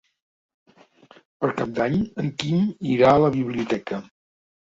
[1.43, 4.01] Per Cap d'Any en Quim irà a la biblioteca.